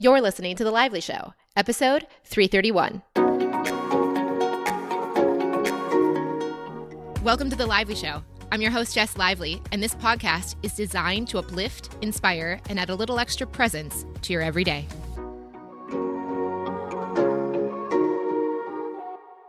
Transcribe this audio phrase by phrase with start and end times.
[0.00, 3.02] You're listening to The Lively Show, episode 331.
[7.24, 8.22] Welcome to The Lively Show.
[8.52, 12.90] I'm your host, Jess Lively, and this podcast is designed to uplift, inspire, and add
[12.90, 14.86] a little extra presence to your everyday.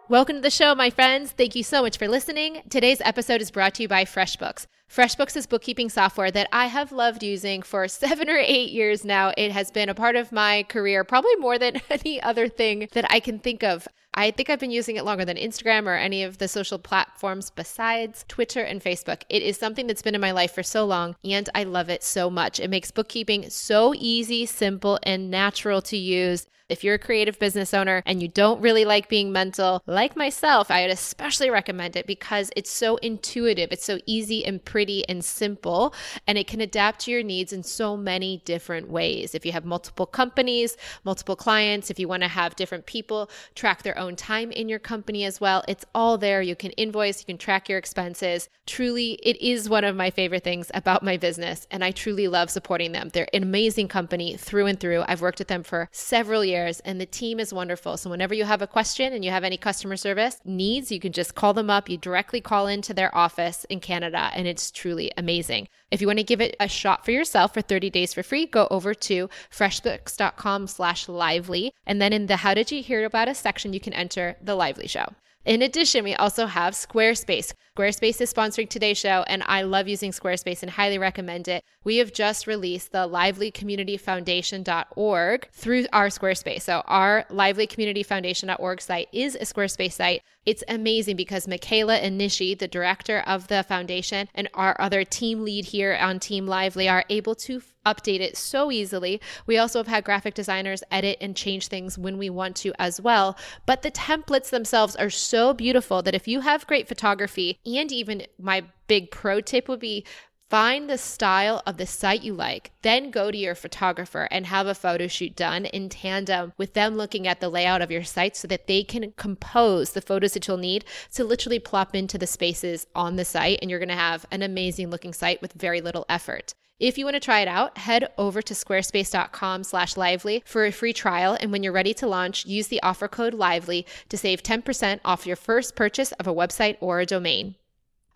[0.07, 1.29] Welcome to the show, my friends.
[1.29, 2.63] Thank you so much for listening.
[2.71, 4.65] Today's episode is brought to you by FreshBooks.
[4.89, 9.31] FreshBooks is bookkeeping software that I have loved using for seven or eight years now.
[9.37, 13.05] It has been a part of my career, probably more than any other thing that
[13.11, 13.87] I can think of.
[14.15, 17.51] I think I've been using it longer than Instagram or any of the social platforms
[17.51, 19.21] besides Twitter and Facebook.
[19.29, 22.01] It is something that's been in my life for so long, and I love it
[22.01, 22.59] so much.
[22.59, 26.47] It makes bookkeeping so easy, simple, and natural to use.
[26.69, 30.69] If you're a creative business owner and you don't really like being mental, like myself,
[30.69, 35.25] I would especially recommend it because it's so intuitive, it's so easy and pretty and
[35.25, 35.95] simple,
[36.27, 39.33] and it can adapt to your needs in so many different ways.
[39.33, 43.81] If you have multiple companies, multiple clients, if you want to have different people track
[43.81, 46.43] their own time in your company as well, it's all there.
[46.43, 48.47] You can invoice, you can track your expenses.
[48.67, 52.51] Truly, it is one of my favorite things about my business, and I truly love
[52.51, 53.09] supporting them.
[53.11, 55.03] They're an amazing company through and through.
[55.07, 57.97] I've worked with them for several years years, and the team is wonderful.
[57.97, 61.11] So, whenever you have a question and you have any customer service needs, you can
[61.11, 61.89] just call them up.
[61.89, 65.67] You directly call into their office in Canada, and it's truly amazing.
[65.91, 68.45] If you want to give it a shot for yourself for 30 days for free,
[68.45, 71.73] go over to freshbooks.com slash lively.
[71.85, 74.55] And then in the How Did You Hear About Us section, you can enter the
[74.55, 75.13] Lively Show.
[75.45, 77.53] In addition, we also have Squarespace.
[77.77, 81.63] Squarespace is sponsoring today's show, and I love using Squarespace and highly recommend it.
[81.85, 86.63] We have just released the livelycommunityfoundation.org through our Squarespace.
[86.63, 90.23] So, our livelycommunityfoundation.org site is a Squarespace site.
[90.45, 95.43] It's amazing because Michaela and Nishi, the director of the foundation, and our other team
[95.43, 99.19] lead here on Team Lively, are able to update it so easily.
[99.45, 103.01] We also have had graphic designers edit and change things when we want to as
[103.01, 103.37] well.
[103.65, 108.23] But the templates themselves are so beautiful that if you have great photography, and even
[108.39, 110.05] my big pro tip would be
[110.49, 114.65] Find the style of the site you like, then go to your photographer and have
[114.65, 118.35] a photo shoot done in tandem with them looking at the layout of your site
[118.35, 122.25] so that they can compose the photos that you'll need to literally plop into the
[122.25, 123.59] spaces on the site.
[123.61, 126.55] And you're going to have an amazing looking site with very little effort.
[126.79, 130.71] If you want to try it out, head over to squarespace.com slash lively for a
[130.71, 131.37] free trial.
[131.39, 135.27] And when you're ready to launch, use the offer code lively to save 10% off
[135.27, 137.53] your first purchase of a website or a domain.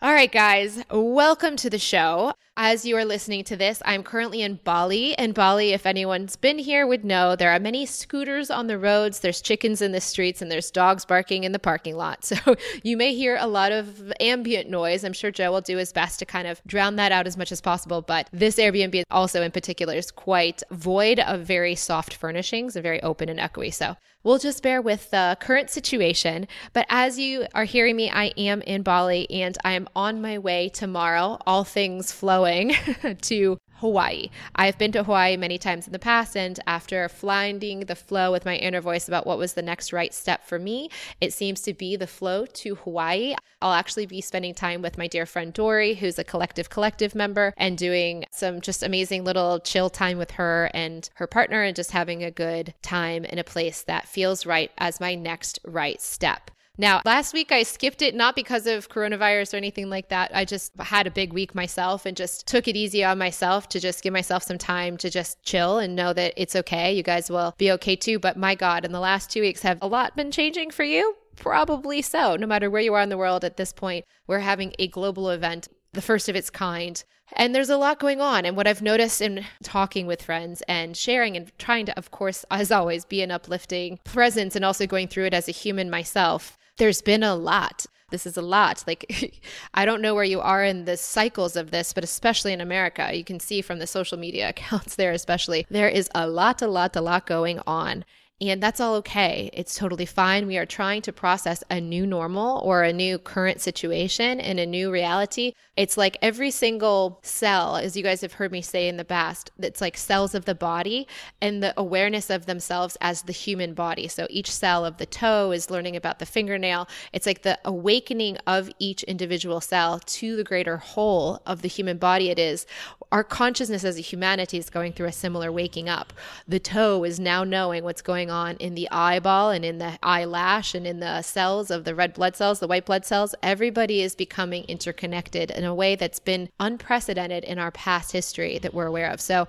[0.03, 2.33] All right, guys, welcome to the show.
[2.55, 5.17] As you are listening to this, I'm currently in Bali.
[5.17, 9.21] And Bali, if anyone's been here, would know there are many scooters on the roads,
[9.21, 12.19] there's chickens in the streets, and there's dogs barking in the parking lot.
[12.33, 15.03] So you may hear a lot of ambient noise.
[15.03, 17.51] I'm sure Joe will do his best to kind of drown that out as much
[17.51, 18.01] as possible.
[18.01, 23.01] But this Airbnb, also in particular, is quite void of very soft furnishings and very
[23.03, 23.71] open and echoey.
[23.71, 26.47] So we'll just bear with the current situation.
[26.71, 30.37] But as you are hearing me, I am in Bali and I am on my
[30.39, 32.11] way tomorrow, all things
[32.43, 32.75] flowing,
[33.21, 34.29] to Hawaii.
[34.55, 38.43] I've been to Hawaii many times in the past, and after finding the flow with
[38.43, 40.89] my inner voice about what was the next right step for me,
[41.21, 43.35] it seems to be the flow to Hawaii.
[43.61, 47.53] I'll actually be spending time with my dear friend Dory, who's a collective collective member,
[47.55, 51.91] and doing some just amazing little chill time with her and her partner, and just
[51.91, 56.51] having a good time in a place that feels right as my next right step.
[56.79, 60.31] Now, last week I skipped it not because of coronavirus or anything like that.
[60.33, 63.79] I just had a big week myself and just took it easy on myself to
[63.79, 66.91] just give myself some time to just chill and know that it's okay.
[66.91, 68.17] You guys will be okay too.
[68.17, 71.15] But my God, in the last two weeks, have a lot been changing for you?
[71.35, 72.35] Probably so.
[72.35, 75.29] No matter where you are in the world at this point, we're having a global
[75.29, 77.03] event, the first of its kind.
[77.33, 78.45] And there's a lot going on.
[78.45, 82.45] And what I've noticed in talking with friends and sharing and trying to, of course,
[82.49, 86.57] as always, be an uplifting presence and also going through it as a human myself
[86.77, 87.85] there's been a lot.
[88.09, 88.83] This is a lot.
[88.85, 89.41] Like,
[89.73, 93.09] I don't know where you are in the cycles of this, but especially in America,
[93.11, 96.67] you can see from the social media accounts there, especially, there is a lot, a
[96.67, 98.05] lot, a lot going on.
[98.49, 99.49] And that's all okay.
[99.53, 100.47] It's totally fine.
[100.47, 104.65] We are trying to process a new normal or a new current situation and a
[104.65, 105.53] new reality.
[105.77, 109.51] It's like every single cell, as you guys have heard me say in the past,
[109.57, 111.07] it's like cells of the body
[111.41, 114.07] and the awareness of themselves as the human body.
[114.07, 116.87] So each cell of the toe is learning about the fingernail.
[117.13, 121.97] It's like the awakening of each individual cell to the greater whole of the human
[121.97, 122.65] body it is.
[123.11, 126.13] Our consciousness as a humanity is going through a similar waking up.
[126.47, 130.75] The toe is now knowing what's going on in the eyeball and in the eyelash
[130.75, 133.35] and in the cells of the red blood cells, the white blood cells.
[133.41, 138.73] Everybody is becoming interconnected in a way that's been unprecedented in our past history that
[138.73, 139.21] we're aware of.
[139.21, 139.47] So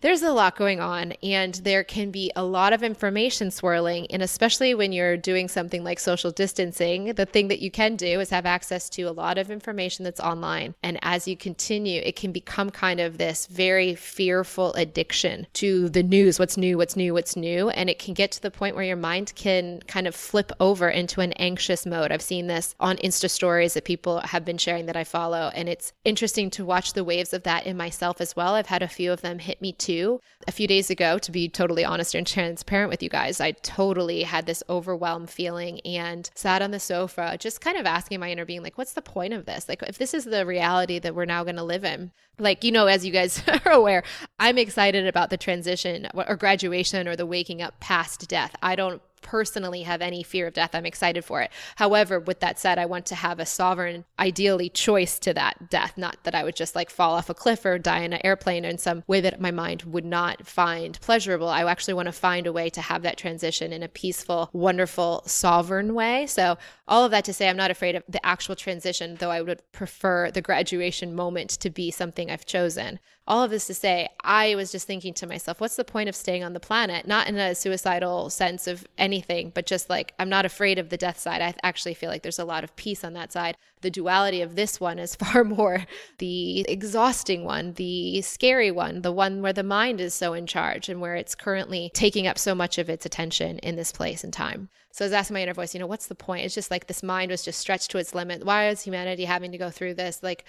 [0.00, 4.06] there's a lot going on and there can be a lot of information swirling.
[4.10, 8.20] And especially when you're doing something like social distancing the thing that you can do
[8.20, 10.74] is have access to a lot of information that's online.
[10.84, 16.04] And as you continue it can become kind of this very fearful addiction to the
[16.04, 16.38] news.
[16.38, 16.78] What's new?
[16.78, 17.12] What's new?
[17.12, 17.70] What's new?
[17.70, 20.88] And it can get to the point where your mind can kind of flip over
[20.88, 22.12] into an anxious mode.
[22.12, 25.50] I've seen this on insta stories that people have been sharing that i follow.
[25.54, 28.54] And it's interesting to watch the waves of that in myself as well.
[28.54, 30.20] I've had a few of them hit me too.
[30.46, 34.22] A few days ago, to be totally honest and transparent with you guys, I totally
[34.22, 38.44] had this overwhelmed feeling and sat on the sofa, just kind of asking my inner
[38.44, 39.66] being, like, what's the point of this?
[39.66, 42.70] Like, if this is the reality that we're now going to live in, like, you
[42.70, 44.02] know, as you guys are aware,
[44.38, 48.54] I'm excited about the transition or graduation or the waking up past death.
[48.62, 50.74] I don't personally have any fear of death.
[50.74, 51.50] I'm excited for it.
[51.76, 55.96] However, with that said, I want to have a sovereign, ideally, choice to that death,
[55.96, 58.64] not that I would just like fall off a cliff or die in an airplane
[58.64, 61.48] in some way that my mind would not find pleasurable.
[61.48, 65.22] I actually want to find a way to have that transition in a peaceful, wonderful,
[65.26, 66.26] sovereign way.
[66.26, 69.42] So, all of that to say, I'm not afraid of the actual transition, though I
[69.42, 74.08] would prefer the graduation moment to be something I've chosen all of this to say,
[74.24, 77.06] I was just thinking to myself, what's the point of staying on the planet?
[77.06, 80.96] Not in a suicidal sense of anything, but just like I'm not afraid of the
[80.96, 81.42] death side.
[81.42, 83.56] I actually feel like there's a lot of peace on that side.
[83.82, 85.84] The duality of this one is far more
[86.16, 90.88] the exhausting one, the scary one, the one where the mind is so in charge
[90.88, 94.32] and where it's currently taking up so much of its attention in this place and
[94.32, 94.70] time.
[94.90, 96.44] So I was asking my inner voice, you know, what's the point?
[96.44, 98.44] It's just like this mind was just stretched to its limit.
[98.44, 100.22] Why is humanity having to go through this?
[100.22, 100.44] Like,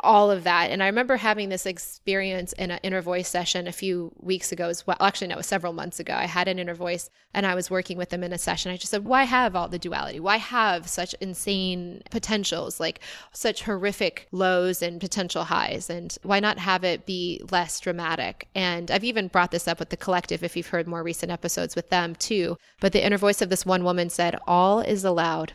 [0.00, 0.70] all of that.
[0.70, 4.68] And I remember having this experience in an inner voice session a few weeks ago
[4.68, 4.96] as well.
[5.00, 6.14] Actually, no, it was several months ago.
[6.14, 8.70] I had an inner voice and I was working with them in a session.
[8.70, 10.20] I just said, why have all the duality?
[10.20, 13.00] Why have such insane potentials, like
[13.32, 15.90] such horrific lows and potential highs?
[15.90, 18.48] And why not have it be less dramatic?
[18.54, 21.76] And I've even brought this up with the collective if you've heard more recent episodes
[21.76, 22.56] with them too.
[22.80, 25.52] But the inner voice of this one woman said, all is allowed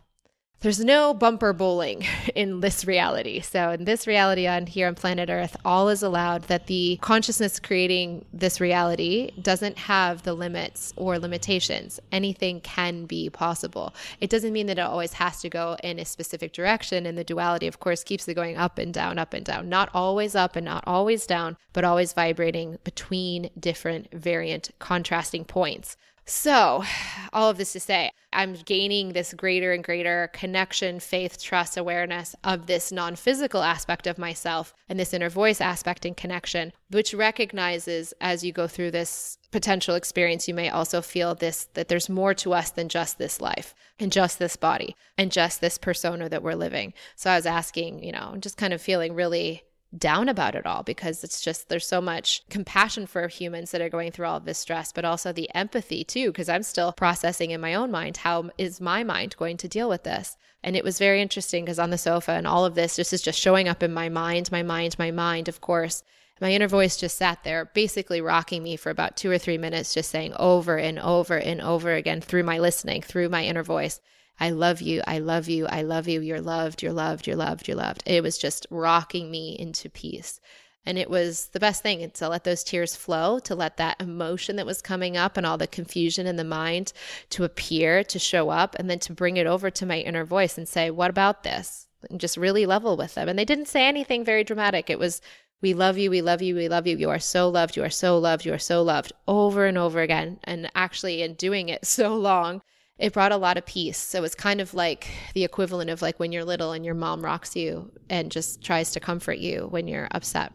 [0.63, 2.06] there's no bumper bowling
[2.36, 3.42] in this reality.
[3.42, 7.60] So, in this reality on here on planet Earth, all is allowed that the consciousness
[7.60, 12.00] creating this reality doesn't have the limits or limitations.
[12.13, 13.94] Anything can be possible.
[14.21, 17.06] It doesn't mean that it always has to go in a specific direction.
[17.06, 19.68] And the duality, of course, keeps it going up and down, up and down.
[19.68, 25.98] Not always up and not always down, but always vibrating between different variant contrasting points.
[26.25, 26.84] So,
[27.34, 32.36] all of this to say, I'm gaining this greater and greater connection, faith, trust, awareness
[32.44, 37.14] of this non physical aspect of myself and this inner voice aspect and connection, which
[37.14, 42.10] recognizes as you go through this potential experience, you may also feel this that there's
[42.10, 46.28] more to us than just this life and just this body and just this persona
[46.30, 46.94] that we're living.
[47.16, 49.64] So, I was asking, you know, just kind of feeling really
[49.98, 53.90] down about it all because it's just there's so much compassion for humans that are
[53.90, 57.51] going through all of this stress, but also the empathy too, because I'm still processing
[57.51, 60.38] in my own mind how is my mind going to deal with this.
[60.63, 63.22] And it was very interesting because on the sofa and all of this this is
[63.22, 66.04] just showing up in my mind, my mind, my mind, of course.
[66.42, 69.94] My inner voice just sat there, basically rocking me for about two or three minutes,
[69.94, 74.01] just saying over and over and over again through my listening, through my inner voice.
[74.39, 75.01] I love you.
[75.06, 75.68] I love you.
[75.68, 76.21] I love you.
[76.21, 76.81] You're loved.
[76.81, 77.27] You're loved.
[77.27, 77.68] You're loved.
[77.68, 78.03] You're loved.
[78.06, 80.39] It was just rocking me into peace.
[80.85, 84.57] And it was the best thing to let those tears flow, to let that emotion
[84.57, 86.91] that was coming up and all the confusion in the mind
[87.30, 90.57] to appear, to show up, and then to bring it over to my inner voice
[90.57, 91.87] and say, What about this?
[92.09, 93.30] And just really level with them.
[93.30, 94.90] And they didn't say anything very dramatic.
[94.90, 95.21] It was,
[95.61, 96.09] We love you.
[96.09, 96.56] We love you.
[96.56, 96.97] We love you.
[96.97, 97.78] You are so loved.
[97.78, 98.44] You are so loved.
[98.44, 100.40] You are so loved over and over again.
[100.44, 102.61] And actually, in doing it so long,
[103.04, 103.98] it brought a lot of peace.
[103.98, 107.22] So it's kind of like the equivalent of like when you're little and your mom
[107.22, 110.54] rocks you and just tries to comfort you when you're upset.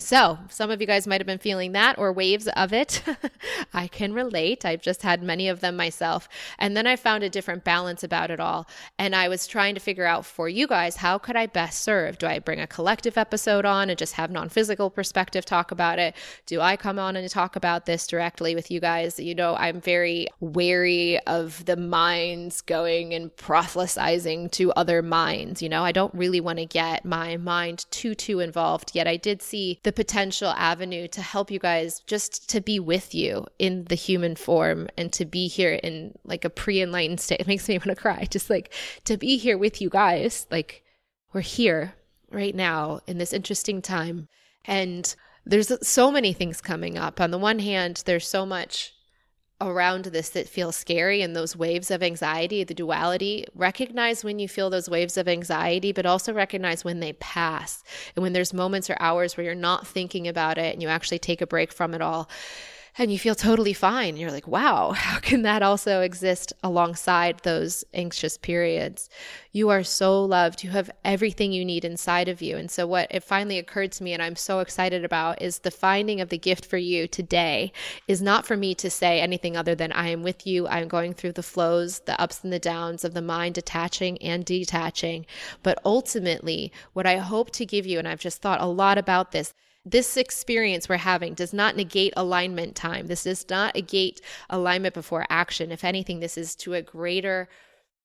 [0.00, 3.02] So, some of you guys might have been feeling that or waves of it.
[3.74, 4.64] I can relate.
[4.64, 6.28] I've just had many of them myself.
[6.56, 8.68] And then I found a different balance about it all.
[8.96, 12.16] And I was trying to figure out for you guys, how could I best serve?
[12.16, 15.98] Do I bring a collective episode on and just have non physical perspective talk about
[15.98, 16.14] it?
[16.46, 19.18] Do I come on and talk about this directly with you guys?
[19.18, 25.60] You know, I'm very wary of the minds going and proselytizing to other minds.
[25.60, 28.92] You know, I don't really want to get my mind too, too involved.
[28.94, 33.14] Yet I did see the potential avenue to help you guys just to be with
[33.14, 37.40] you in the human form and to be here in like a pre enlightened state.
[37.40, 38.26] It makes me want to cry.
[38.30, 38.70] Just like
[39.04, 40.46] to be here with you guys.
[40.50, 40.84] Like
[41.32, 41.94] we're here
[42.30, 44.28] right now in this interesting time.
[44.66, 45.14] And
[45.46, 47.18] there's so many things coming up.
[47.18, 48.92] On the one hand, there's so much
[49.60, 54.48] around this that feel scary and those waves of anxiety, the duality, recognize when you
[54.48, 57.82] feel those waves of anxiety, but also recognize when they pass.
[58.14, 61.18] And when there's moments or hours where you're not thinking about it and you actually
[61.18, 62.28] take a break from it all
[62.98, 64.16] and you feel totally fine.
[64.16, 69.08] You're like, wow, how can that also exist alongside those anxious periods?
[69.52, 70.64] You are so loved.
[70.64, 72.56] You have everything you need inside of you.
[72.56, 75.70] And so, what it finally occurred to me, and I'm so excited about, is the
[75.70, 77.72] finding of the gift for you today
[78.08, 80.66] is not for me to say anything other than I am with you.
[80.66, 84.44] I'm going through the flows, the ups and the downs of the mind attaching and
[84.44, 85.24] detaching.
[85.62, 89.32] But ultimately, what I hope to give you, and I've just thought a lot about
[89.32, 89.54] this
[89.90, 93.06] this experience we're having does not negate alignment time.
[93.06, 95.72] This does not negate alignment before action.
[95.72, 97.48] If anything, this is to a greater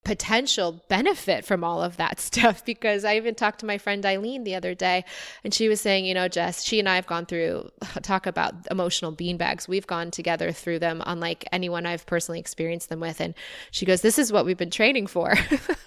[0.03, 4.43] potential benefit from all of that stuff because I even talked to my friend Eileen
[4.43, 5.05] the other day
[5.43, 7.69] and she was saying, you know, Jess, she and I have gone through
[8.01, 9.67] talk about emotional beanbags.
[9.67, 13.21] We've gone together through them unlike anyone I've personally experienced them with.
[13.21, 13.33] And
[13.71, 15.33] she goes, This is what we've been training for.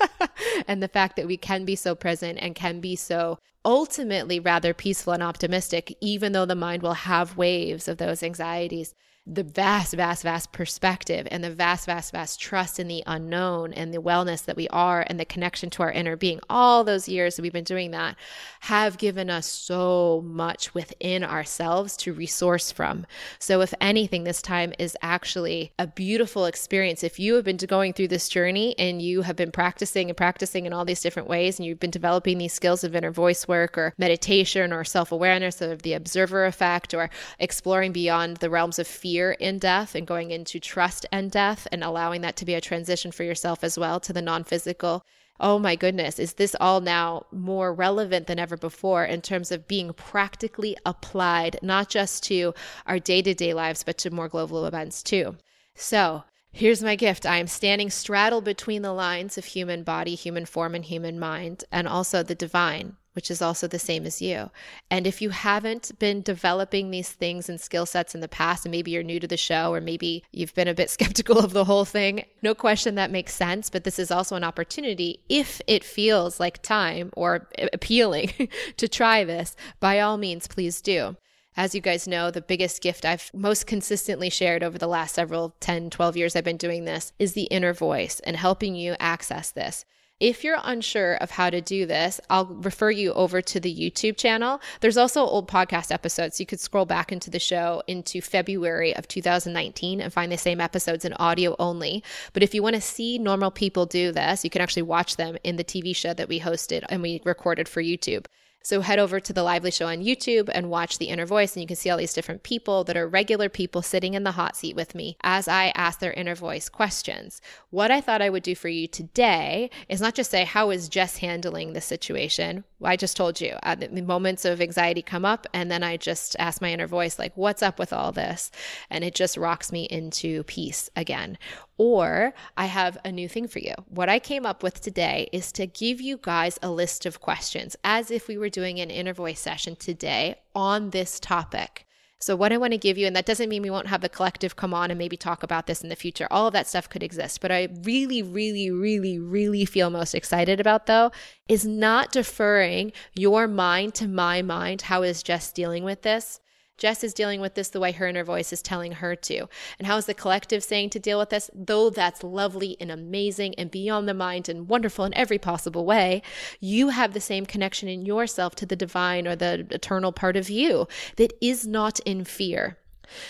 [0.68, 4.72] and the fact that we can be so present and can be so ultimately rather
[4.72, 8.94] peaceful and optimistic, even though the mind will have waves of those anxieties
[9.26, 13.92] the vast, vast, vast perspective and the vast, vast, vast trust in the unknown and
[13.92, 17.34] the wellness that we are and the connection to our inner being, all those years
[17.34, 18.16] that we've been doing that
[18.60, 23.04] have given us so much within ourselves to resource from.
[23.40, 27.02] So, if anything, this time is actually a beautiful experience.
[27.02, 30.66] If you have been going through this journey and you have been practicing and practicing
[30.66, 33.76] in all these different ways, and you've been developing these skills of inner voice work
[33.76, 38.86] or meditation or self awareness of the observer effect or exploring beyond the realms of
[38.86, 42.52] fear fear in death and going into trust and death and allowing that to be
[42.52, 45.06] a transition for yourself as well to the non physical.
[45.40, 49.66] Oh my goodness, is this all now more relevant than ever before in terms of
[49.66, 52.52] being practically applied, not just to
[52.86, 55.36] our day to day lives, but to more global events too?
[55.74, 57.26] So, Here's my gift.
[57.26, 61.64] I am standing straddled between the lines of human body, human form, and human mind,
[61.70, 64.50] and also the divine which is also the same as you.
[64.90, 68.70] And if you haven't been developing these things and skill sets in the past, and
[68.70, 71.64] maybe you're new to the show, or maybe you've been a bit skeptical of the
[71.64, 73.70] whole thing, no question that makes sense.
[73.70, 78.32] But this is also an opportunity, if it feels like time or appealing
[78.76, 81.16] to try this, by all means, please do.
[81.56, 85.56] As you guys know, the biggest gift I've most consistently shared over the last several
[85.60, 89.52] 10, 12 years I've been doing this is the inner voice and helping you access
[89.52, 89.86] this.
[90.18, 94.16] If you're unsure of how to do this, I'll refer you over to the YouTube
[94.16, 94.62] channel.
[94.80, 96.40] There's also old podcast episodes.
[96.40, 100.58] You could scroll back into the show into February of 2019 and find the same
[100.58, 102.02] episodes in audio only.
[102.32, 105.36] But if you want to see normal people do this, you can actually watch them
[105.44, 108.24] in the TV show that we hosted and we recorded for YouTube.
[108.62, 111.62] So head over to the Lively Show on YouTube and watch The Inner Voice, and
[111.62, 114.56] you can see all these different people that are regular people sitting in the hot
[114.56, 117.40] seat with me as I ask their inner voice questions.
[117.70, 120.88] What I thought I would do for you today is not just say, How is
[120.88, 122.64] Jess handling the situation?
[122.82, 126.34] I just told you, uh, the moments of anxiety come up, and then I just
[126.40, 128.50] ask my inner voice, like, What's up with all this?
[128.90, 131.38] And it just rocks me into peace again.
[131.78, 133.74] Or I have a new thing for you.
[133.88, 137.76] What I came up with today is to give you guys a list of questions
[137.84, 141.86] as if we were doing an inner voice session today on this topic.
[142.18, 144.08] So, what I want to give you, and that doesn't mean we won't have the
[144.08, 146.26] collective come on and maybe talk about this in the future.
[146.30, 147.42] All of that stuff could exist.
[147.42, 151.12] But I really, really, really, really feel most excited about, though,
[151.46, 154.82] is not deferring your mind to my mind.
[154.82, 156.40] How is Jess dealing with this?
[156.78, 159.48] Jess is dealing with this the way her inner voice is telling her to.
[159.78, 161.50] And how is the collective saying to deal with this?
[161.54, 166.22] Though that's lovely and amazing and beyond the mind and wonderful in every possible way,
[166.60, 170.50] you have the same connection in yourself to the divine or the eternal part of
[170.50, 172.76] you that is not in fear.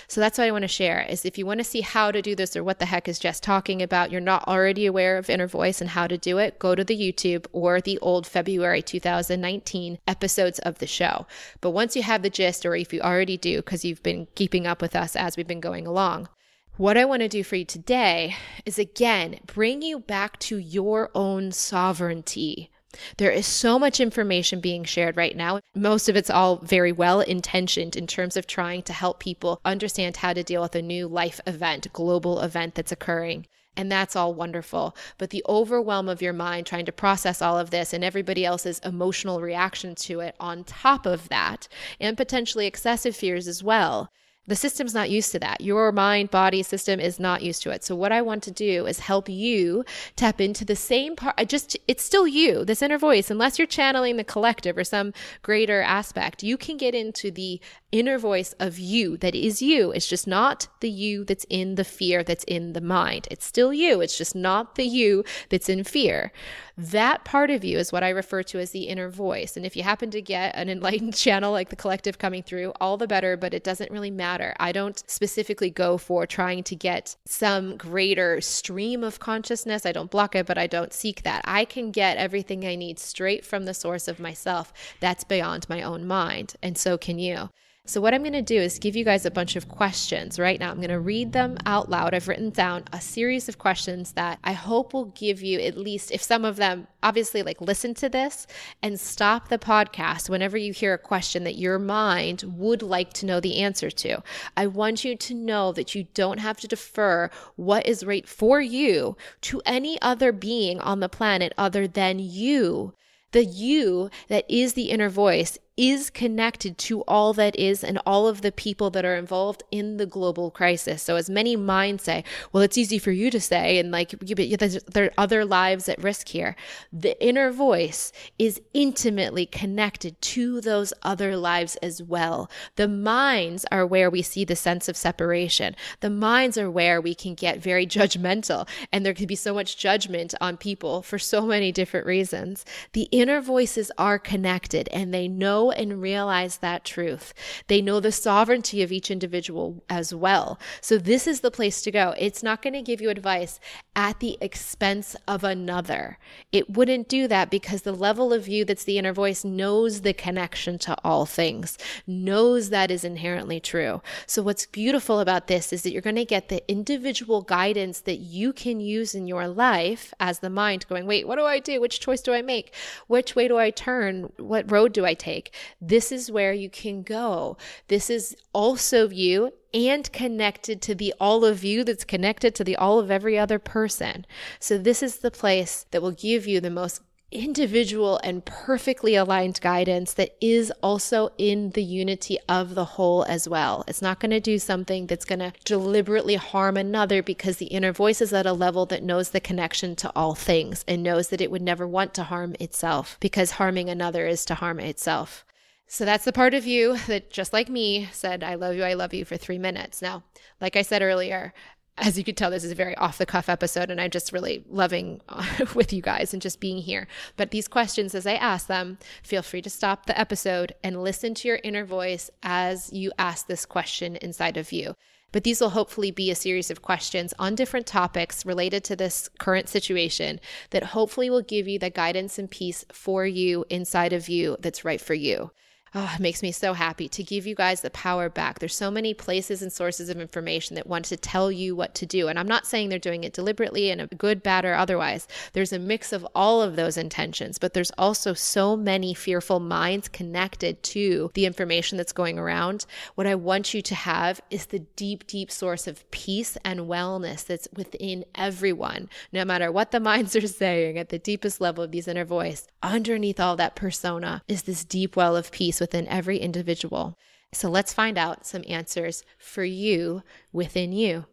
[0.08, 2.22] So that's what I want to share is if you want to see how to
[2.22, 5.30] do this or what the heck is Jess talking about, you're not already aware of
[5.30, 8.82] inner voice and how to do it, go to the YouTube or the old February
[8.82, 11.26] 2019 episodes of the show.
[11.60, 14.66] But once you have the gist, or if you already do, because you've been keeping
[14.66, 16.28] up with us as we've been going along,
[16.76, 21.10] what I want to do for you today is again bring you back to your
[21.14, 22.70] own sovereignty
[23.18, 25.60] there is so much information being shared right now.
[25.74, 30.18] Most of it's all very well intentioned in terms of trying to help people understand
[30.18, 33.46] how to deal with a new life event, global event that's occurring.
[33.76, 34.96] And that's all wonderful.
[35.18, 38.78] But the overwhelm of your mind trying to process all of this and everybody else's
[38.78, 41.68] emotional reaction to it on top of that,
[42.00, 44.10] and potentially excessive fears as well,
[44.46, 45.60] The system's not used to that.
[45.60, 47.82] Your mind body system is not used to it.
[47.84, 49.84] So, what I want to do is help you
[50.14, 51.34] tap into the same part.
[51.36, 55.12] I just, it's still you, this inner voice, unless you're channeling the collective or some
[55.42, 56.42] greater aspect.
[56.42, 57.60] You can get into the
[57.90, 59.90] inner voice of you that is you.
[59.90, 63.26] It's just not the you that's in the fear that's in the mind.
[63.30, 64.00] It's still you.
[64.00, 66.32] It's just not the you that's in fear.
[66.78, 69.56] That part of you is what I refer to as the inner voice.
[69.56, 72.98] And if you happen to get an enlightened channel like the collective coming through, all
[72.98, 74.54] the better, but it doesn't really matter.
[74.60, 79.86] I don't specifically go for trying to get some greater stream of consciousness.
[79.86, 81.40] I don't block it, but I don't seek that.
[81.46, 84.72] I can get everything I need straight from the source of myself.
[85.00, 86.56] That's beyond my own mind.
[86.62, 87.48] And so can you.
[87.88, 90.58] So, what I'm going to do is give you guys a bunch of questions right
[90.58, 90.72] now.
[90.72, 92.14] I'm going to read them out loud.
[92.14, 96.10] I've written down a series of questions that I hope will give you at least,
[96.10, 98.48] if some of them, obviously, like listen to this
[98.82, 103.26] and stop the podcast whenever you hear a question that your mind would like to
[103.26, 104.20] know the answer to.
[104.56, 108.60] I want you to know that you don't have to defer what is right for
[108.60, 112.94] you to any other being on the planet other than you.
[113.30, 118.26] The you that is the inner voice is connected to all that is and all
[118.26, 121.02] of the people that are involved in the global crisis.
[121.02, 125.04] So, as many minds say, well, it's easy for you to say, and like, there
[125.04, 126.56] are other lives at risk here.
[126.92, 132.50] The inner voice is intimately connected to those other lives as well.
[132.76, 135.76] The minds are where we see the sense of separation.
[136.00, 139.76] The minds are where we can get very judgmental, and there can be so much
[139.76, 142.64] judgment on people for so many different reasons.
[142.92, 147.34] The inner voices are connected and they know and realize that truth.
[147.66, 150.58] They know the sovereignty of each individual as well.
[150.80, 152.14] So, this is the place to go.
[152.18, 153.60] It's not going to give you advice
[153.94, 156.18] at the expense of another.
[156.52, 160.12] It wouldn't do that because the level of you that's the inner voice knows the
[160.12, 164.02] connection to all things, knows that is inherently true.
[164.26, 168.18] So, what's beautiful about this is that you're going to get the individual guidance that
[168.18, 171.80] you can use in your life as the mind going, wait, what do I do?
[171.80, 172.74] Which choice do I make?
[173.06, 174.32] Which way do I turn?
[174.38, 175.54] What road do I take?
[175.80, 177.56] This is where you can go.
[177.88, 182.76] This is also you and connected to the all of you that's connected to the
[182.76, 184.26] all of every other person.
[184.58, 189.60] So, this is the place that will give you the most individual and perfectly aligned
[189.60, 193.84] guidance that is also in the unity of the whole as well.
[193.88, 197.92] It's not going to do something that's going to deliberately harm another because the inner
[197.92, 201.40] voice is at a level that knows the connection to all things and knows that
[201.40, 205.45] it would never want to harm itself because harming another is to harm itself.
[205.88, 208.94] So that's the part of you that, just like me, said, I love you, I
[208.94, 210.02] love you for three minutes.
[210.02, 210.24] Now,
[210.60, 211.54] like I said earlier,
[211.98, 214.32] as you could tell, this is a very off the cuff episode, and I'm just
[214.32, 215.20] really loving
[215.74, 217.06] with you guys and just being here.
[217.36, 221.34] But these questions, as I ask them, feel free to stop the episode and listen
[221.34, 224.94] to your inner voice as you ask this question inside of you.
[225.32, 229.28] But these will hopefully be a series of questions on different topics related to this
[229.38, 234.28] current situation that hopefully will give you the guidance and peace for you inside of
[234.28, 235.50] you that's right for you
[235.96, 238.58] oh, it makes me so happy to give you guys the power back.
[238.58, 242.04] There's so many places and sources of information that want to tell you what to
[242.04, 242.28] do.
[242.28, 245.26] And I'm not saying they're doing it deliberately and a good, bad, or otherwise.
[245.54, 250.06] There's a mix of all of those intentions, but there's also so many fearful minds
[250.08, 252.84] connected to the information that's going around.
[253.14, 257.46] What I want you to have is the deep, deep source of peace and wellness
[257.46, 261.90] that's within everyone, no matter what the minds are saying at the deepest level of
[261.90, 262.66] these inner voice.
[262.82, 267.16] Underneath all that persona is this deep well of peace within every individual.
[267.52, 271.26] So let's find out some answers for you within you.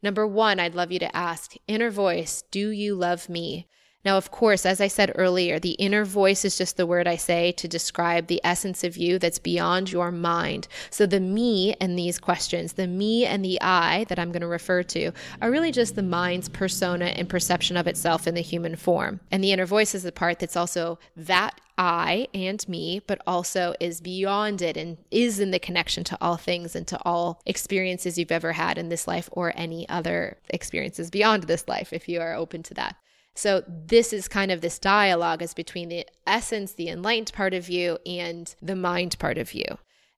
[0.00, 3.66] Number one, I'd love you to ask inner voice, do you love me?
[4.06, 7.16] Now, of course, as I said earlier, the inner voice is just the word I
[7.16, 10.68] say to describe the essence of you that's beyond your mind.
[10.90, 14.46] So the me and these questions, the me and the I that I'm going to
[14.46, 15.10] refer to,
[15.42, 19.18] are really just the mind's persona and perception of itself in the human form.
[19.32, 23.74] And the inner voice is the part that's also that I and me, but also
[23.80, 28.16] is beyond it and is in the connection to all things and to all experiences
[28.16, 32.20] you've ever had in this life or any other experiences beyond this life, if you
[32.20, 32.94] are open to that.
[33.36, 37.68] So this is kind of this dialogue is between the essence, the enlightened part of
[37.68, 39.66] you and the mind part of you.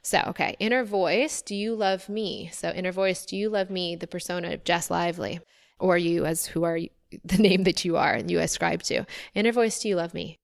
[0.02, 2.48] So, okay, inner voice, do you love me?
[2.52, 5.40] So, inner voice, do you love me, the persona of Jess Lively,
[5.80, 6.90] or you as who are you,
[7.24, 9.04] the name that you are and you ascribe to?
[9.34, 10.38] Inner voice, do you love me?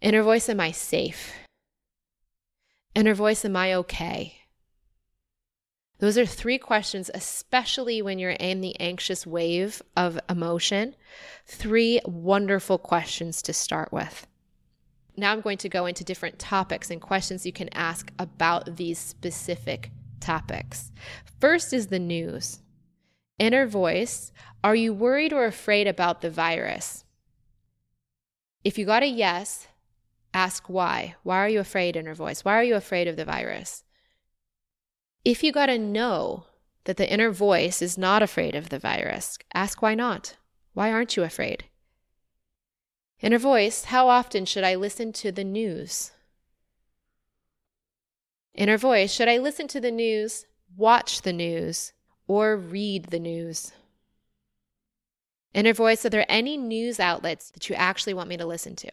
[0.00, 1.34] Inner voice, am I safe?
[2.94, 4.39] Inner voice, am I okay?
[6.00, 10.96] Those are three questions, especially when you're in the anxious wave of emotion.
[11.46, 14.26] Three wonderful questions to start with.
[15.16, 18.98] Now I'm going to go into different topics and questions you can ask about these
[18.98, 20.90] specific topics.
[21.38, 22.60] First is the news.
[23.38, 24.32] Inner voice
[24.64, 27.04] Are you worried or afraid about the virus?
[28.64, 29.68] If you got a yes,
[30.32, 31.16] ask why.
[31.24, 32.42] Why are you afraid, inner voice?
[32.42, 33.84] Why are you afraid of the virus?
[35.24, 36.46] If you got to know
[36.84, 40.36] that the inner voice is not afraid of the virus, ask why not.
[40.72, 41.64] Why aren't you afraid?
[43.20, 46.12] Inner voice, how often should I listen to the news?
[48.54, 51.92] Inner voice, should I listen to the news, watch the news,
[52.26, 53.72] or read the news?
[55.52, 58.90] Inner voice, are there any news outlets that you actually want me to listen to?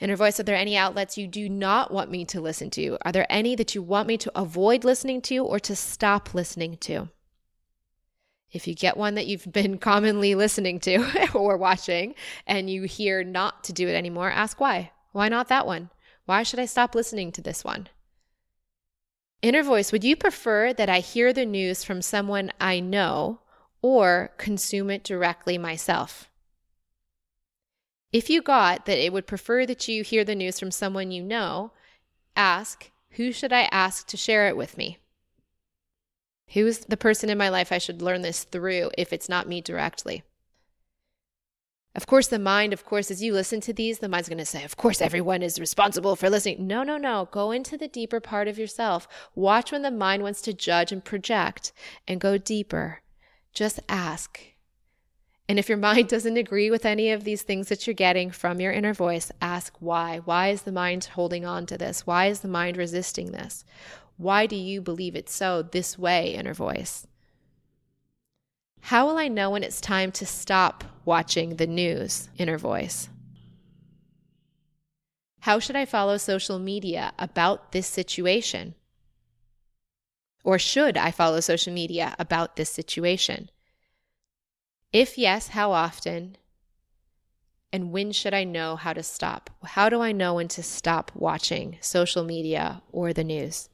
[0.00, 2.98] Inner voice, are there any outlets you do not want me to listen to?
[3.02, 6.76] Are there any that you want me to avoid listening to or to stop listening
[6.78, 7.10] to?
[8.50, 12.14] If you get one that you've been commonly listening to or watching
[12.46, 14.90] and you hear not to do it anymore, ask why.
[15.12, 15.90] Why not that one?
[16.26, 17.88] Why should I stop listening to this one?
[19.42, 23.40] Inner voice, would you prefer that I hear the news from someone I know
[23.82, 26.30] or consume it directly myself?
[28.14, 31.20] If you got that it would prefer that you hear the news from someone you
[31.20, 31.72] know,
[32.36, 34.98] ask, who should I ask to share it with me?
[36.50, 39.60] Who's the person in my life I should learn this through if it's not me
[39.60, 40.22] directly?
[41.96, 44.46] Of course, the mind, of course, as you listen to these, the mind's going to
[44.46, 46.68] say, of course, everyone is responsible for listening.
[46.68, 47.28] No, no, no.
[47.32, 49.08] Go into the deeper part of yourself.
[49.34, 51.72] Watch when the mind wants to judge and project
[52.06, 53.00] and go deeper.
[53.52, 54.53] Just ask.
[55.48, 58.60] And if your mind doesn't agree with any of these things that you're getting from
[58.60, 60.20] your inner voice, ask why.
[60.24, 62.06] Why is the mind holding on to this?
[62.06, 63.64] Why is the mind resisting this?
[64.16, 67.06] Why do you believe it's so this way, inner voice?
[68.80, 73.08] How will I know when it's time to stop watching the news, inner voice?
[75.40, 78.74] How should I follow social media about this situation?
[80.42, 83.50] Or should I follow social media about this situation?
[84.94, 86.36] If yes, how often?
[87.72, 89.50] And when should I know how to stop?
[89.64, 93.68] How do I know when to stop watching social media or the news?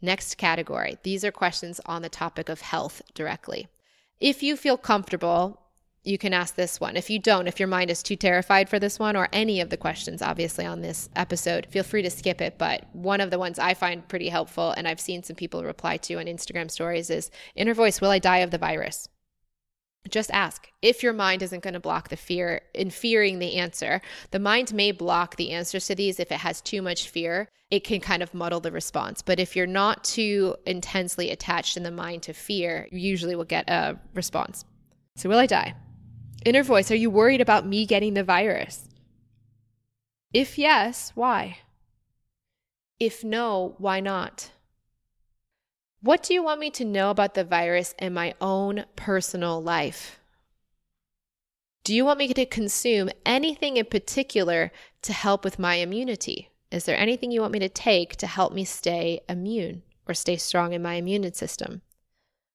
[0.00, 0.96] Next category.
[1.02, 3.68] These are questions on the topic of health directly.
[4.18, 5.65] If you feel comfortable,
[6.06, 6.96] you can ask this one.
[6.96, 9.70] If you don't, if your mind is too terrified for this one or any of
[9.70, 12.58] the questions, obviously, on this episode, feel free to skip it.
[12.58, 15.96] But one of the ones I find pretty helpful and I've seen some people reply
[15.98, 19.08] to on Instagram stories is Inner voice, will I die of the virus?
[20.08, 24.00] just ask if your mind isn't going to block the fear in fearing the answer
[24.30, 27.82] the mind may block the answers to these if it has too much fear it
[27.82, 31.90] can kind of muddle the response but if you're not too intensely attached in the
[31.90, 34.64] mind to fear you usually will get a response
[35.16, 35.74] so will i die
[36.46, 38.88] inner voice are you worried about me getting the virus
[40.32, 41.58] if yes why
[42.98, 44.50] if no why not
[46.06, 50.20] what do you want me to know about the virus in my own personal life?
[51.82, 54.70] Do you want me to consume anything in particular
[55.02, 56.50] to help with my immunity?
[56.70, 60.36] Is there anything you want me to take to help me stay immune or stay
[60.36, 61.82] strong in my immune system?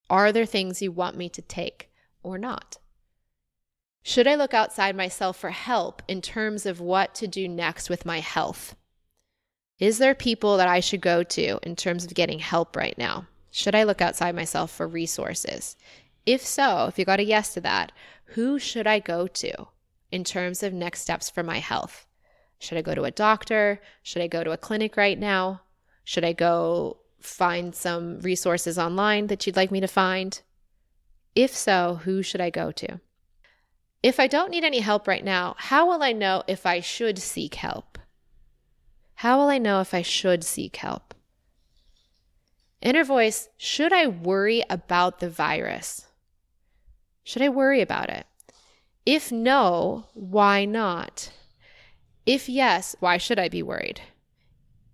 [0.08, 1.90] Are there things you want me to take
[2.22, 2.78] or not?
[4.04, 8.04] Should I look outside myself for help in terms of what to do next with
[8.04, 8.74] my health?
[9.78, 13.26] Is there people that I should go to in terms of getting help right now?
[13.52, 15.76] Should I look outside myself for resources?
[16.26, 17.92] If so, if you got a yes to that,
[18.26, 19.68] who should I go to
[20.10, 22.06] in terms of next steps for my health?
[22.58, 23.80] Should I go to a doctor?
[24.02, 25.62] Should I go to a clinic right now?
[26.04, 30.40] Should I go find some resources online that you'd like me to find?
[31.34, 33.00] If so, who should I go to?
[34.02, 37.18] If I don't need any help right now, how will I know if I should
[37.18, 37.98] seek help?
[39.16, 41.14] How will I know if I should seek help?
[42.80, 46.08] Inner voice, should I worry about the virus?
[47.22, 48.26] Should I worry about it?
[49.06, 51.30] If no, why not?
[52.26, 54.00] If yes, why should I be worried?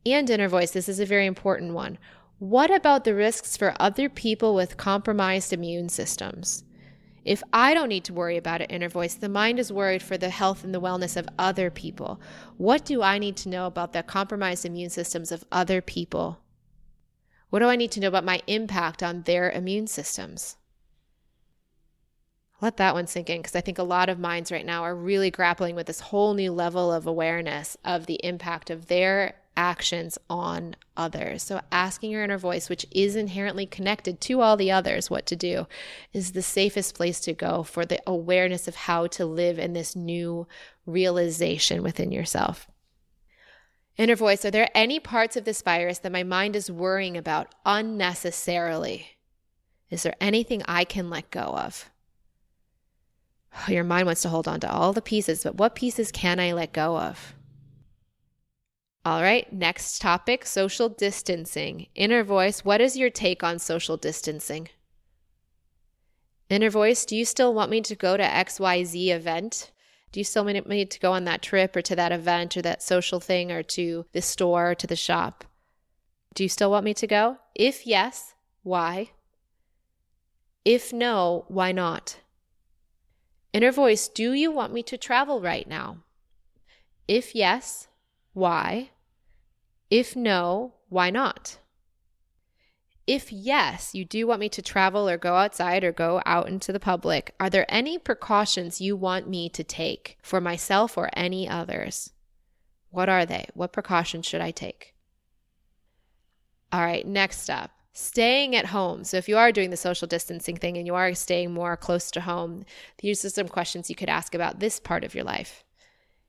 [0.04, 1.96] And inner voice, this is a very important one.
[2.38, 6.64] What about the risks for other people with compromised immune systems?
[7.28, 10.16] If I don't need to worry about an inner voice, the mind is worried for
[10.16, 12.20] the health and the wellness of other people.
[12.56, 16.40] What do I need to know about the compromised immune systems of other people
[17.50, 20.56] what do I need to know about my impact on their immune systems?
[22.60, 24.94] Let that one sink in because I think a lot of minds right now are
[24.94, 30.16] really grappling with this whole new level of awareness of the impact of their actions
[30.30, 31.42] on others.
[31.42, 35.36] So, asking your inner voice, which is inherently connected to all the others, what to
[35.36, 35.66] do,
[36.12, 39.96] is the safest place to go for the awareness of how to live in this
[39.96, 40.46] new
[40.86, 42.68] realization within yourself.
[43.96, 47.52] Inner voice, are there any parts of this virus that my mind is worrying about
[47.66, 49.18] unnecessarily?
[49.90, 51.90] Is there anything I can let go of?
[53.68, 56.52] Your mind wants to hold on to all the pieces, but what pieces can I
[56.52, 57.34] let go of?
[59.04, 61.87] All right, next topic social distancing.
[61.94, 64.68] Inner voice, what is your take on social distancing?
[66.50, 69.70] Inner voice, do you still want me to go to XYZ event?
[70.12, 72.62] Do you still want me to go on that trip or to that event or
[72.62, 75.44] that social thing or to the store or to the shop?
[76.34, 77.38] Do you still want me to go?
[77.54, 79.11] If yes, why?
[80.64, 82.20] If no, why not?
[83.52, 85.98] Inner voice, do you want me to travel right now?
[87.06, 87.88] If yes,
[88.38, 88.90] why?
[89.90, 91.59] If no, why not?
[93.07, 96.72] If yes, you do want me to travel or go outside or go out into
[96.72, 101.48] the public, are there any precautions you want me to take for myself or any
[101.48, 102.12] others?
[102.90, 103.46] What are they?
[103.55, 104.94] What precautions should I take?
[106.70, 109.03] All right, next up staying at home.
[109.03, 112.11] So, if you are doing the social distancing thing and you are staying more close
[112.12, 112.64] to home,
[112.98, 115.64] these are some questions you could ask about this part of your life.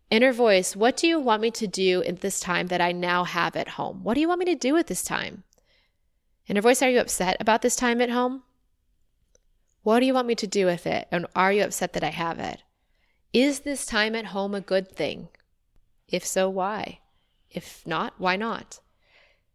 [0.10, 3.26] Inner voice, what do you want me to do in this time that I now
[3.26, 4.04] have at home?
[4.04, 5.43] What do you want me to do at this time?
[6.48, 8.41] Inner voice, are you upset about this time at home?
[9.84, 11.08] What do you want me to do with it?
[11.12, 12.63] And are you upset that I have it?
[13.34, 15.30] Is this time at home a good thing?
[16.08, 17.02] If so, why?
[17.52, 18.80] If not, why not?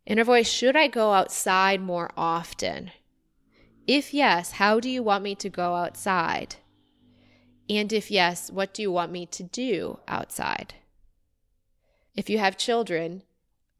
[0.07, 2.93] Inner voice, should I go outside more often?
[3.89, 6.57] If yes, how do you want me to go outside?
[7.69, 10.75] And if yes, what do you want me to do outside?
[12.15, 13.23] If you have children,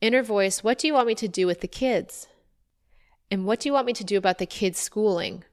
[0.01, 2.27] inner voice, what do you want me to do with the kids?
[3.31, 5.45] And what do you want me to do about the kids' schooling?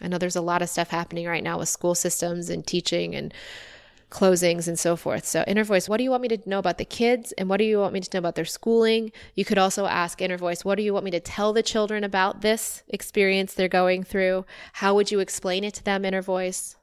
[0.00, 3.14] I know there's a lot of stuff happening right now with school systems and teaching
[3.14, 3.32] and
[4.10, 5.24] closings and so forth.
[5.24, 7.58] So, inner voice, what do you want me to know about the kids and what
[7.58, 9.12] do you want me to know about their schooling?
[9.34, 12.02] You could also ask inner voice, what do you want me to tell the children
[12.02, 14.44] about this experience they're going through?
[14.74, 16.76] How would you explain it to them, inner voice?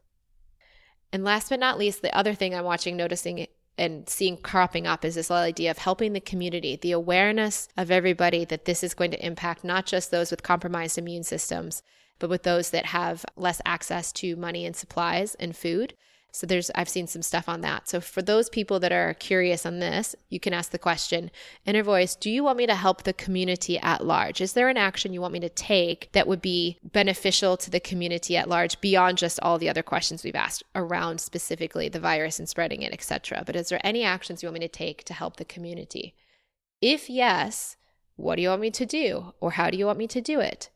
[1.12, 5.06] And last but not least, the other thing I'm watching, noticing and seeing cropping up
[5.06, 9.12] is this idea of helping the community, the awareness of everybody that this is going
[9.12, 11.84] to impact not just those with compromised immune systems,
[12.20, 15.94] but with those that have less access to money and supplies and food.
[16.38, 17.90] So there's I've seen some stuff on that.
[17.90, 21.32] So for those people that are curious on this, you can ask the question,
[21.66, 24.40] inner voice, do you want me to help the community at large?
[24.40, 27.80] Is there an action you want me to take that would be beneficial to the
[27.80, 32.38] community at large beyond just all the other questions we've asked around specifically the virus
[32.38, 33.42] and spreading it, etc.
[33.44, 36.14] But is there any actions you want me to take to help the community?
[36.84, 37.78] If yes,
[38.16, 40.40] what do you want me to do or how do you want me to do
[40.40, 40.70] it?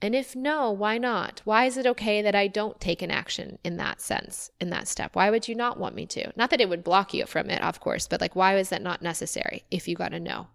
[0.00, 1.42] And if no, why not?
[1.44, 4.86] Why is it okay that I don't take an action in that sense, in that
[4.86, 5.16] step?
[5.16, 6.32] Why would you not want me to?
[6.36, 8.82] Not that it would block you from it, of course, but like, why is that
[8.82, 10.46] not necessary if you got to know?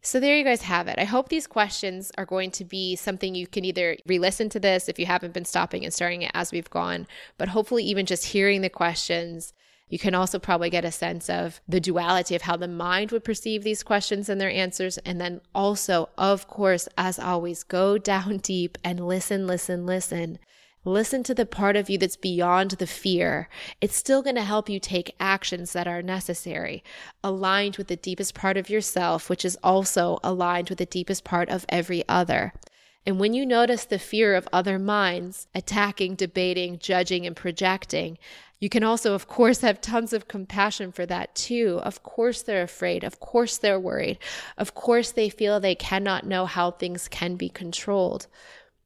[0.00, 0.98] So there you guys have it.
[0.98, 4.58] I hope these questions are going to be something you can either re listen to
[4.58, 7.06] this if you haven't been stopping and starting it as we've gone,
[7.38, 9.52] but hopefully, even just hearing the questions
[9.92, 13.24] you can also probably get a sense of the duality of how the mind would
[13.24, 14.96] perceive these questions and their answers.
[14.96, 20.38] And then also, of course, as always, go down deep and listen, listen, listen.
[20.86, 23.50] Listen to the part of you that's beyond the fear.
[23.82, 26.82] It's still going to help you take actions that are necessary,
[27.22, 31.50] aligned with the deepest part of yourself, which is also aligned with the deepest part
[31.50, 32.54] of every other.
[33.04, 38.18] And when you notice the fear of other minds attacking, debating, judging, and projecting,
[38.60, 41.80] you can also, of course, have tons of compassion for that too.
[41.82, 43.02] Of course, they're afraid.
[43.02, 44.18] Of course, they're worried.
[44.56, 48.28] Of course, they feel they cannot know how things can be controlled.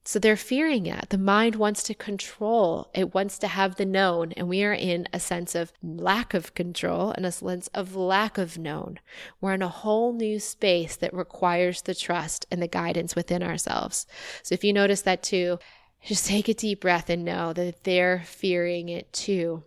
[0.07, 1.09] So they're fearing it.
[1.09, 4.31] The mind wants to control, it wants to have the known.
[4.37, 8.37] And we are in a sense of lack of control and a sense of lack
[8.37, 8.99] of known.
[9.41, 14.07] We're in a whole new space that requires the trust and the guidance within ourselves.
[14.43, 15.59] So if you notice that too,
[16.01, 19.63] just take a deep breath and know that they're fearing it too.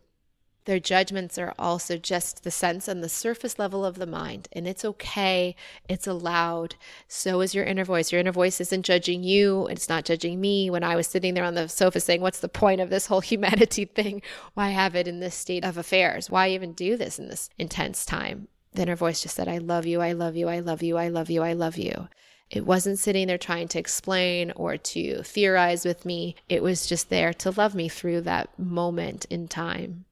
[0.70, 4.68] Their judgments are also just the sense on the surface level of the mind, and
[4.68, 5.56] it's okay.
[5.88, 6.76] It's allowed.
[7.09, 8.12] So is your inner voice.
[8.12, 10.70] Your inner voice isn't judging you, it's not judging me.
[10.70, 13.18] When I was sitting there on the sofa saying, What's the point of this whole
[13.33, 14.22] humanity thing?
[14.54, 16.30] Why have it in this state of affairs?
[16.30, 18.46] Why even do this in this intense time?
[18.72, 21.09] The inner voice just said, I love you, I love you, I love you, I
[21.09, 22.06] love you, I love you.
[22.48, 26.37] It wasn't sitting there trying to explain or to theorize with me.
[26.48, 30.04] It was just there to love me through that moment in time.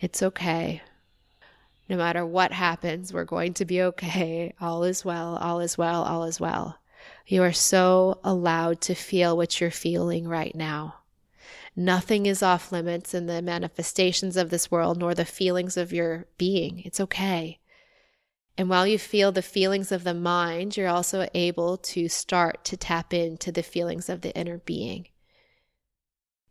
[0.00, 0.82] It's okay.
[1.88, 4.54] No matter what happens, we're going to be okay.
[4.60, 6.78] All is well, all is well, all is well.
[7.26, 10.96] You are so allowed to feel what you're feeling right now.
[11.74, 16.26] Nothing is off limits in the manifestations of this world nor the feelings of your
[16.36, 16.82] being.
[16.84, 17.58] It's okay.
[18.56, 22.76] And while you feel the feelings of the mind, you're also able to start to
[22.76, 25.06] tap into the feelings of the inner being.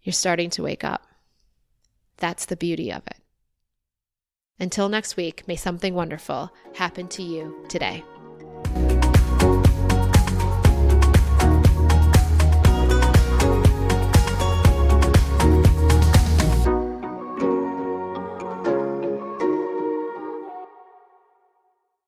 [0.02, 1.06] You're starting to wake up.
[2.16, 3.18] That's the beauty of it.
[4.60, 8.04] Until next week, may something wonderful happen to you today.